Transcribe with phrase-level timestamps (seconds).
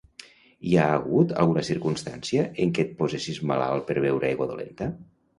[0.67, 4.89] Hi ha hagut alguna circumstància en què et posessis malalt per beure aigua dolenta?